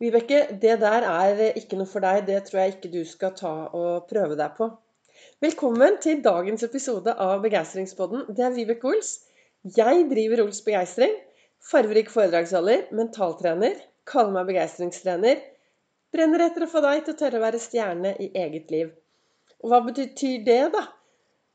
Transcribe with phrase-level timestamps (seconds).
[0.00, 2.22] Vibeke, det der er ikke noe for deg.
[2.24, 4.68] Det tror jeg ikke du skal ta og prøve deg på.
[5.44, 8.22] Velkommen til dagens episode av Begeistringspodden.
[8.32, 9.10] Det er Vibeke Ols.
[9.76, 11.12] Jeg driver Ols Begeistring.
[11.68, 13.74] Farverik foredragsholder, mentaltrener.
[14.08, 15.42] Kaller meg begeistringstrener.
[16.16, 18.94] Brenner etter å få deg til å tørre å være stjerne i eget liv.
[19.60, 20.86] Og hva betyr det, da?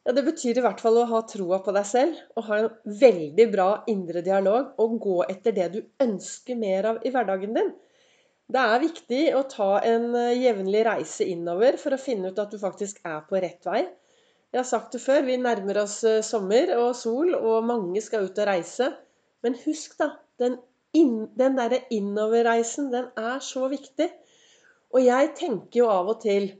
[0.05, 2.69] Ja, Det betyr i hvert fall å ha troa på deg selv og ha en
[3.01, 7.73] veldig bra indre dialog og gå etter det du ønsker mer av i hverdagen din.
[8.45, 12.51] Det er viktig å ta en eh, jevnlig reise innover for å finne ut at
[12.53, 13.81] du faktisk er på rett vei.
[14.53, 18.27] Jeg har sagt det før, vi nærmer oss eh, sommer og sol, og mange skal
[18.27, 18.91] ut og reise.
[19.41, 20.11] Men husk, da.
[20.37, 20.59] Den,
[20.93, 24.11] inn, den derre innoverreisen, den er så viktig.
[24.93, 26.51] Og jeg tenker jo av og til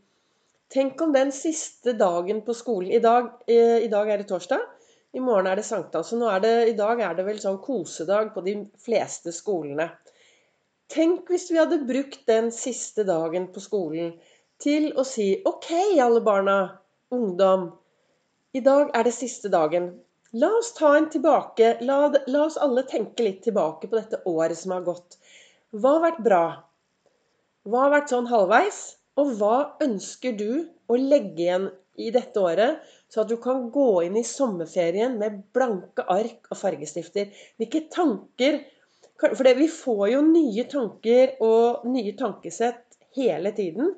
[0.73, 4.63] Tenk om den siste dagen på skolen I dag, eh, i dag er det torsdag.
[5.13, 6.09] I morgen er det sankthans.
[6.09, 9.91] Så nå er det, i dag er det vel sånn kosedag på de fleste skolene.
[10.91, 14.13] Tenk hvis vi hadde brukt den siste dagen på skolen
[14.62, 16.57] til å si OK, alle barna,
[17.13, 17.71] ungdom.
[18.55, 19.90] I dag er det siste dagen.
[20.35, 21.77] La oss ta en tilbake.
[21.87, 25.18] La, la oss alle tenke litt tilbake på dette året som har gått.
[25.76, 26.43] Hva har vært bra?
[27.65, 28.81] Hva har vært sånn halvveis?
[29.20, 34.04] Og hva ønsker du å legge igjen i dette året, så at du kan gå
[34.04, 37.31] inn i sommerferien med blanke ark og fargestifter?
[37.55, 38.59] Hvilke tanker
[39.21, 43.94] for vi får jo nye tanker og nye tankesett hele tiden.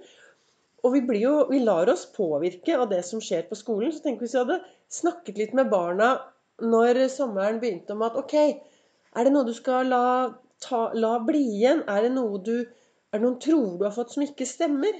[0.86, 3.92] Og vi, jo, vi, lar oss påvirke av det som skjer på skolen.
[3.92, 4.62] Så tenk hvis vi hadde
[4.94, 6.16] snakket litt med barna
[6.62, 10.04] når sommeren begynte om at OK, er det noe du skal la,
[10.64, 11.84] ta, la bli igjen?
[11.90, 12.56] Er det noe du
[13.14, 14.96] er det noen tror du har fått som ikke stemmer?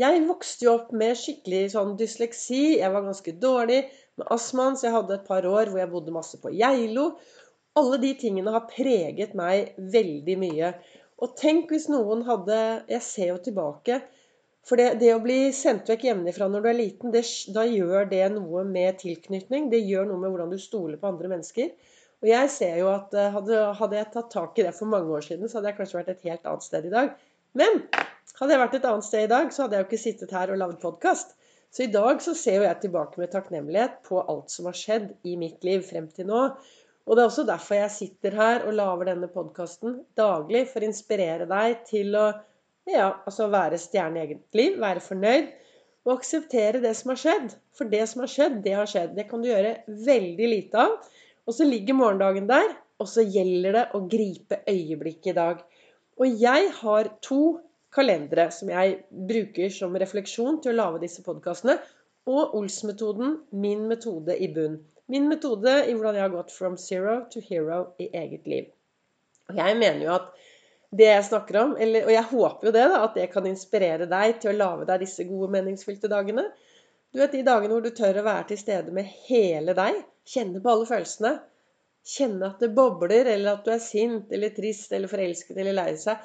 [0.00, 2.80] Jeg vokste jo opp med skikkelig sånn dysleksi.
[2.80, 3.82] Jeg var ganske dårlig
[4.18, 7.12] med astmaen, så jeg hadde et par år hvor jeg bodde masse på Geilo.
[7.78, 10.74] Alle de tingene har preget meg veldig mye.
[11.22, 12.58] Og tenk hvis noen hadde
[12.90, 14.02] Jeg ser jo tilbake.
[14.64, 18.06] For det, det å bli sendt vekk hjemmefra når du er liten, det, da gjør
[18.08, 19.68] det noe med tilknytning.
[19.72, 21.74] Det gjør noe med hvordan du stoler på andre mennesker.
[22.24, 25.12] Og jeg ser jo at eh, hadde, hadde, jeg tatt tak i det for mange
[25.12, 27.10] år siden, så hadde jeg kanskje vært et helt annet sted i dag.
[27.60, 27.82] Men
[28.38, 30.54] hadde jeg vært et annet sted i dag, så hadde jeg jo ikke sittet her
[30.54, 31.36] og lagd podkast.
[31.74, 35.10] Så i dag så ser jo jeg tilbake med takknemlighet på alt som har skjedd
[35.28, 36.40] i mitt liv frem til nå.
[37.04, 40.64] Og det er også derfor jeg sitter her og lager denne podkasten daglig.
[40.70, 42.30] For å inspirere deg til å
[42.88, 45.52] ja, altså være stjerne i eget liv, være fornøyd.
[46.04, 47.52] Og akseptere det som har skjedd.
[47.76, 49.14] For det som har skjedd, det har skjedd.
[49.16, 49.76] Det kan du gjøre
[50.08, 50.96] veldig lite av.
[51.44, 55.62] Og så ligger morgendagen der, og så gjelder det å gripe øyeblikket i dag.
[56.20, 57.42] Og jeg har to
[57.94, 58.98] kalendere som jeg
[59.28, 61.76] bruker som refleksjon til å lage disse podkastene.
[62.30, 64.78] Og Ols-metoden, min metode i bunn.
[65.12, 68.70] Min metode i hvordan jeg har gått from zero to hero i eget liv.
[69.50, 70.30] Og jeg mener jo at
[70.94, 74.06] det jeg snakker om, eller, og jeg håper jo det, da, at det kan inspirere
[74.08, 76.46] deg til å lage deg disse gode, meningsfylte dagene.
[77.12, 79.98] Du vet de dagene hvor du tør å være til stede med hele deg.
[80.30, 81.34] Kjenne på alle følelsene.
[82.14, 85.90] Kjenne at det bobler, eller at du er sint eller trist eller forelsket eller lei
[86.00, 86.22] seg.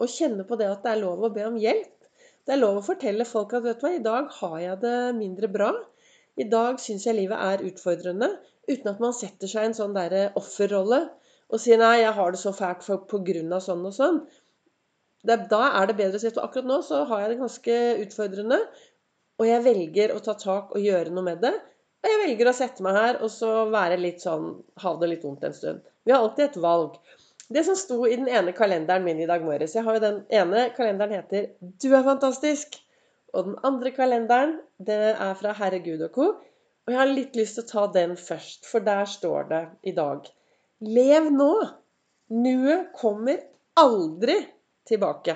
[0.00, 1.96] Og kjenne på det at det er lov å be om hjelp.
[2.46, 4.96] Det er lov å fortelle folk at vet du hva, i dag har jeg det
[5.16, 5.72] mindre bra.
[6.40, 8.30] I dag syns jeg livet er utfordrende,
[8.70, 11.00] uten at man setter seg i en sånn derre offerrolle
[11.50, 14.20] og sier 'nei, jeg har det så fælt for, på grunn av sånn og sånn'.
[15.26, 17.78] Det, da er det bedre å si at akkurat nå så har jeg det ganske
[18.06, 18.60] utfordrende,
[19.40, 21.52] og jeg velger å ta tak og gjøre noe med det.
[22.00, 25.24] Og jeg velger å sette meg her og så være litt sånn Ha det litt
[25.26, 25.82] vondt en stund.
[26.04, 26.96] Vi har alltid et valg.
[27.52, 30.20] Det som sto i den ene kalenderen min i dag morges Jeg har jo den
[30.30, 32.80] ene kalenderen heter 'Du er fantastisk'.
[33.34, 36.28] Og den andre kalenderen, det er fra Herregud og co.
[36.86, 39.94] Og jeg har litt lyst til å ta den først, for der står det i
[39.96, 40.26] dag
[40.80, 41.52] Lev nå.
[42.30, 43.42] Nuet kommer
[43.78, 44.36] aldri
[44.88, 45.34] tilbake.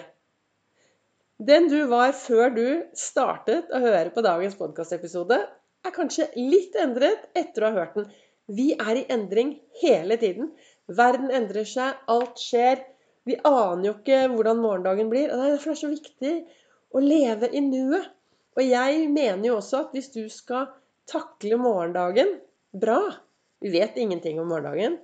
[1.43, 2.66] Den du var før du
[2.97, 5.41] startet å høre på dagens podkastepisode,
[5.84, 8.06] er kanskje litt endret etter å ha hørt den.
[8.47, 10.53] Vi er i endring hele tiden.
[10.87, 12.81] Verden endrer seg, alt skjer.
[13.28, 15.33] Vi aner jo ikke hvordan morgendagen blir.
[15.33, 16.34] og det er det er så viktig
[16.94, 18.10] å leve i nuet.
[18.54, 20.68] Og jeg mener jo også at hvis du skal
[21.10, 22.38] takle morgendagen
[22.70, 23.00] bra
[23.64, 24.98] Vi vet ingenting om morgendagen.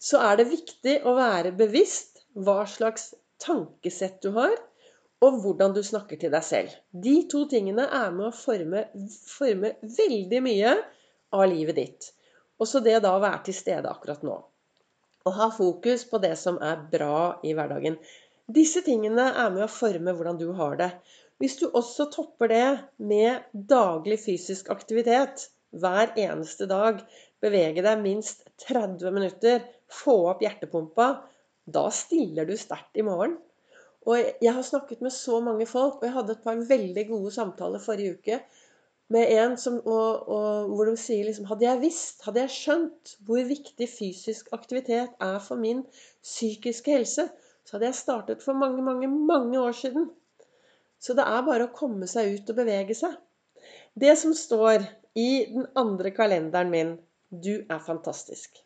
[0.00, 3.10] Så er det viktig å være bevisst hva slags
[3.42, 4.54] tankesett du har,
[5.20, 6.72] og hvordan du snakker til deg selv.
[6.90, 8.86] De to tingene er med å forme,
[9.28, 10.74] forme veldig mye
[11.34, 12.10] av livet ditt.
[12.60, 14.36] Også det da å være til stede akkurat nå.
[15.24, 17.96] Og ha fokus på det som er bra i hverdagen.
[18.52, 20.90] Disse tingene er med å forme hvordan du har det.
[21.40, 22.66] Hvis du også topper det
[23.00, 27.00] med daglig fysisk aktivitet hver eneste dag,
[27.42, 31.08] bevege deg minst 30 minutter, få opp hjertepumpa,
[31.64, 33.38] da stiller du sterkt i morgen.
[34.04, 37.32] Og jeg har snakket med så mange folk, og jeg hadde et par veldig gode
[37.32, 38.40] samtaler forrige uke
[39.14, 43.16] med en som, og, og, hvor de sier liksom Hadde jeg visst, hadde jeg skjønt
[43.24, 45.82] hvor viktig fysisk aktivitet er for min
[46.24, 47.26] psykiske helse,
[47.64, 50.10] så hadde jeg startet for mange, mange, mange år siden.
[51.00, 53.16] Så det er bare å komme seg ut og bevege seg.
[53.94, 54.84] Det som står
[55.14, 56.94] i den andre kalenderen min
[57.44, 58.60] Du er fantastisk.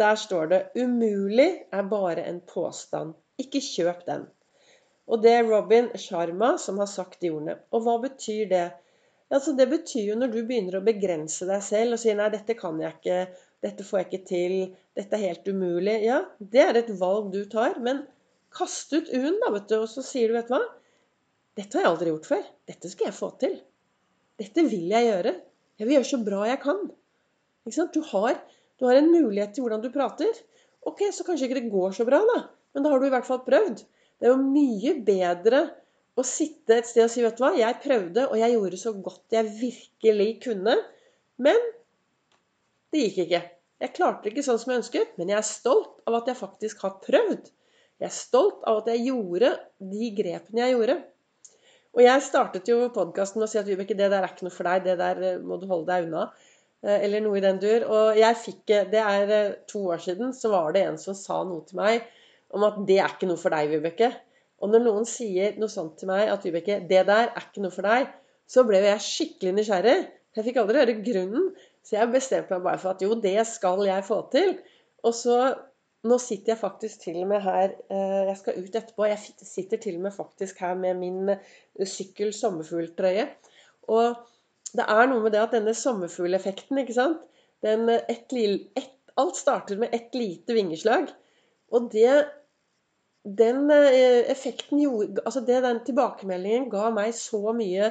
[0.00, 3.12] Der står det 'umulig er bare en påstand'.
[3.38, 4.22] Ikke kjøp den.
[5.06, 7.58] Og det er Robin Sharma som har sagt de ordene.
[7.72, 8.70] Og hva betyr det?
[9.30, 12.56] Altså, det betyr jo når du begynner å begrense deg selv og sier 'nei, dette
[12.58, 13.26] kan jeg ikke',
[13.62, 16.04] 'dette får jeg ikke til', 'dette er helt umulig'.
[16.06, 17.78] Ja, det er et valg du tar.
[17.78, 18.06] Men
[18.54, 20.68] kast ut U-en, da, vet du, og så sier du 'vet du hva',
[21.56, 22.48] 'dette har jeg aldri gjort før'.
[22.70, 23.58] Dette skal jeg få til'.
[24.40, 25.34] Dette vil jeg gjøre.
[25.78, 26.80] Jeg vil gjøre så bra jeg kan.
[27.66, 27.94] Ikke sant?
[27.94, 28.40] Du har,
[28.78, 30.32] du har en mulighet til hvordan du prater.
[30.88, 32.38] Ok, så kanskje ikke det går så bra, da.
[32.72, 33.82] Men da har du i hvert fall prøvd.
[34.20, 35.60] Det er jo mye bedre
[36.18, 38.92] å sitte et sted og si vet du hva, jeg prøvde, og jeg gjorde så
[38.96, 40.76] godt jeg virkelig kunne.
[41.40, 41.70] Men
[42.92, 43.42] det gikk ikke.
[43.80, 46.40] Jeg klarte det ikke sånn som jeg ønsket, men jeg er stolt av at jeg
[46.40, 47.48] faktisk har prøvd.
[48.00, 49.50] Jeg er stolt av at jeg gjorde
[49.92, 50.94] de grepene jeg gjorde.
[51.90, 54.54] Og jeg startet jo podkasten med å si at Vibeke, det der er ikke noe
[54.54, 54.86] for deg.
[54.86, 56.30] Det der eh, må du holde deg unna.
[56.80, 57.84] Eh, eller noe i den dur.
[57.90, 61.42] Og jeg fikk Det er eh, to år siden så var det en som sa
[61.44, 62.06] noe til meg
[62.56, 64.10] om at det er ikke noe for deg, Vibeke.
[64.60, 67.74] Og når noen sier noe sånt til meg, at Vibeke, det der er ikke noe
[67.74, 68.08] for deg,
[68.50, 69.98] så ble jeg skikkelig nysgjerrig.
[70.36, 71.50] Jeg fikk aldri høre grunnen,
[71.86, 74.56] så jeg bestemte meg bare for at jo, det skal jeg få til.
[75.06, 75.36] Og så
[76.08, 79.04] Nå sitter jeg faktisk til og med her eh, Jeg skal ut etterpå.
[79.10, 81.42] Jeg sitter til og med faktisk her med min eh,
[81.84, 83.26] sykkel sommerfugltrøye.
[83.92, 84.16] Og
[84.72, 87.20] det er noe med det at denne sommerfugleffekten, ikke sant
[87.64, 88.32] Den, eh, et,
[88.80, 91.10] et, Alt starter med ett lite vingeslag.
[91.74, 92.12] Og det
[93.20, 97.90] den effekten gjorde Altså det, den tilbakemeldingen ga meg så mye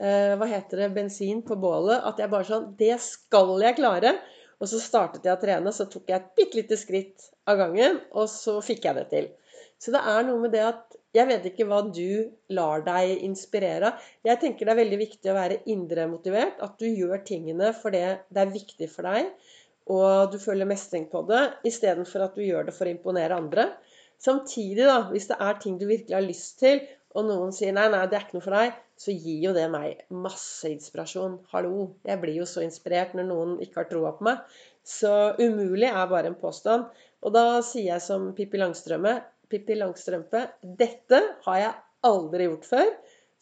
[0.00, 4.14] hva heter det, bensin på bålet at jeg bare sånn Det skal jeg klare!
[4.60, 8.00] Og så startet jeg å trene, så tok jeg et bitte lite skritt av gangen,
[8.12, 9.28] og så fikk jeg det til.
[9.80, 13.88] Så det er noe med det at Jeg vet ikke hva du lar deg inspirere
[13.88, 14.02] av.
[14.22, 16.60] Jeg tenker det er veldig viktig å være indremotivert.
[16.62, 19.32] At du gjør tingene fordi det er viktig for deg,
[19.90, 23.66] og du føler mestring på det, istedenfor at du gjør det for å imponere andre.
[24.22, 26.84] Samtidig, da, hvis det er ting du virkelig har lyst til,
[27.18, 29.64] og noen sier nei, nei, det er ikke noe for deg, så gir jo det
[29.72, 31.38] meg masse inspirasjon.
[31.54, 31.90] Hallo.
[32.04, 34.42] Jeg blir jo så inspirert når noen ikke har troa på meg.
[34.84, 36.90] Så umulig er bare en påstand.
[37.24, 39.18] Og da sier jeg som Pippi Langstrømpe
[39.50, 41.76] Pippi Langstrømpe dette har jeg
[42.06, 42.90] aldri gjort før,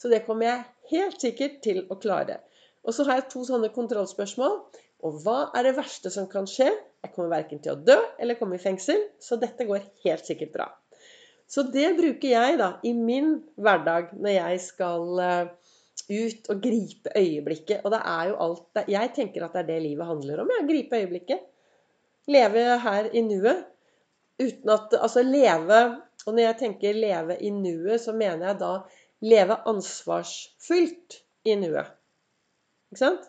[0.01, 2.39] så det kommer jeg helt sikkert til å klare.
[2.87, 4.61] Og så har jeg to sånne kontrollspørsmål.
[5.07, 6.71] Og hva er det verste som kan skje?
[7.05, 10.55] Jeg kommer verken til å dø eller komme i fengsel, så dette går helt sikkert
[10.55, 10.71] bra.
[11.49, 15.71] Så det bruker jeg da i min hverdag når jeg skal eh,
[16.09, 17.85] ut og gripe øyeblikket.
[17.85, 20.53] Og det er jo alt Jeg tenker at det er det livet handler om.
[20.53, 21.47] Ja, gripe øyeblikket.
[22.29, 23.65] Leve her i nuet.
[24.39, 25.81] Uten at Altså leve
[26.27, 28.73] Og når jeg tenker leve i nuet, så mener jeg da
[29.25, 31.89] leve ansvarsfullt i nuet.
[32.93, 33.29] Ikke sant?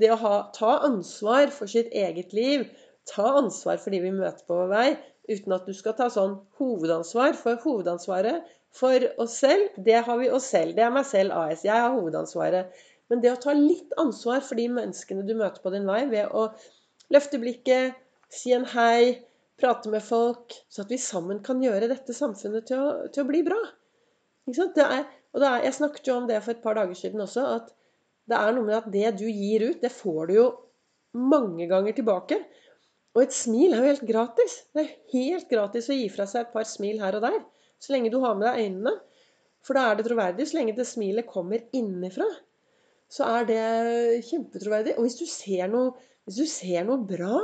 [0.00, 2.64] Det å ha, ta ansvar for sitt eget liv,
[3.06, 4.88] ta ansvar for de vi møter på vår vei,
[5.30, 7.36] uten at du skal ta sånn hovedansvar.
[7.38, 10.76] For hovedansvaret for oss selv, det har vi oss selv.
[10.76, 11.64] Det er meg selv AS.
[11.66, 12.76] Jeg har hovedansvaret.
[13.10, 16.30] Men det å ta litt ansvar for de menneskene du møter på din vei, ved
[16.30, 16.46] å
[17.10, 17.98] løfte blikket,
[18.30, 19.18] si en hei,
[19.60, 23.28] prate med folk, så at vi sammen kan gjøre dette samfunnet til å, til å
[23.28, 23.58] bli bra.
[24.50, 27.74] Er, og er, jeg snakket jo om det for et par dager siden også, at
[28.30, 30.46] det er noe med at det du gir ut, det får du jo
[31.18, 32.38] mange ganger tilbake.
[33.16, 34.60] Og et smil er jo helt gratis.
[34.74, 37.40] Det er helt gratis å gi fra seg et par smil her og der.
[37.82, 38.92] Så lenge du har med deg øynene.
[39.66, 40.46] For da er det troverdig.
[40.48, 42.28] Så lenge det smilet kommer innenfra,
[43.10, 43.64] så er det
[44.28, 44.94] kjempetroverdig.
[44.96, 45.92] Og hvis du ser noe,
[46.30, 47.40] du ser noe bra,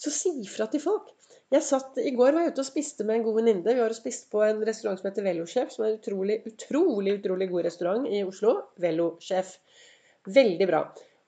[0.00, 1.10] så si fra til folk.
[1.52, 3.66] Jeg satt, I går var jeg ute og spiste med en god venninne.
[3.66, 7.18] Vi var og spiste på en restaurant som heter Velosjef, som er en utrolig, utrolig,
[7.20, 8.54] utrolig god restaurant i Oslo.
[8.82, 9.52] Velosjef.
[10.34, 10.80] Veldig bra.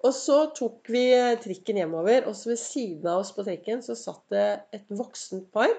[0.06, 1.04] Og så tok vi
[1.42, 4.46] trikken hjemover, og så ved siden av oss på trikken så satt det
[4.76, 5.72] et voksent par.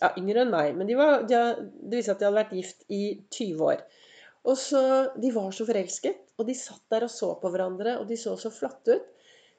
[0.00, 1.40] Ja, yngre enn meg, men de var, de,
[1.88, 3.02] det viste at de hadde vært gift i
[3.32, 3.84] 20 år.
[4.46, 4.80] Og så,
[5.18, 8.36] De var så forelsket, og de satt der og så på hverandre, og de så
[8.40, 9.12] så flotte ut.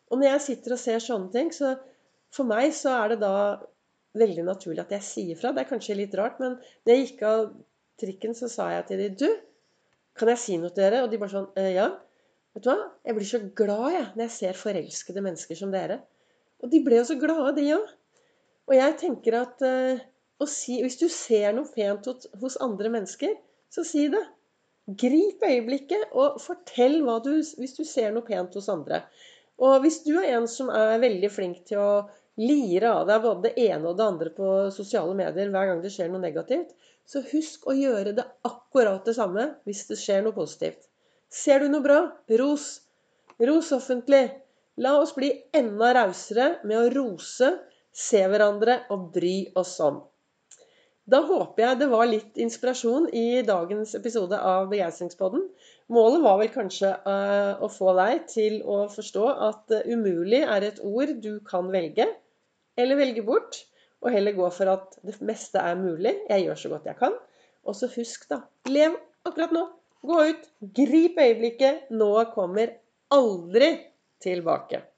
[0.08, 1.74] Og når jeg sitter og ser sånne ting, så
[2.34, 3.34] for meg så er det da
[4.18, 5.52] veldig naturlig at jeg sier fra.
[5.54, 7.42] Det er kanskje litt rart, men når jeg gikk av
[8.00, 9.28] trikken, så sa jeg til dem Du,
[10.18, 11.04] kan jeg si noe til dere?
[11.06, 11.90] Og de bare sånn «Eh, Ja.
[12.58, 12.88] Vet du hva?
[13.06, 16.00] Jeg blir så glad jeg, når jeg ser forelskede mennesker som dere.
[16.66, 17.92] Og de ble jo så glade, de òg.
[18.66, 20.02] Og jeg tenker at uh,
[20.50, 22.10] si, Hvis du ser noe pent
[22.42, 23.36] hos, andre mennesker,
[23.70, 24.24] så si det.
[24.90, 27.30] Grip øyeblikket og fortell hva du,
[27.62, 29.04] hvis du ser noe pent hos andre.
[29.62, 31.94] Og hvis du er en som er veldig flink til å
[32.42, 35.94] lire av deg både det ene og det andre på sosiale medier hver gang det
[35.94, 36.74] skjer noe negativt,
[37.06, 40.90] så husk å gjøre det akkurat det samme hvis det skjer noe positivt.
[41.30, 42.02] Ser du noe bra?
[42.40, 42.68] Ros.
[43.44, 44.26] Ros offentlig.
[44.80, 47.50] La oss bli enda rausere med å rose,
[47.92, 50.04] se hverandre og bry oss om.
[51.08, 55.46] Da håper jeg det var litt inspirasjon i dagens episode av Begeistringspodden.
[55.96, 60.68] Målet var vel kanskje uh, å få deg til å forstå at uh, umulig er
[60.68, 62.10] et ord du kan velge,
[62.76, 63.62] eller velge bort,
[64.04, 66.14] og heller gå for at det meste er mulig.
[66.28, 67.16] Jeg gjør så godt jeg kan.
[67.68, 68.44] Og så husk, da.
[68.68, 69.64] Lev akkurat nå.
[70.02, 70.44] Gå ut.
[70.60, 71.90] Grip øyeblikket.
[71.90, 72.78] Nå kommer
[73.12, 73.72] aldri
[74.24, 74.82] tilbake.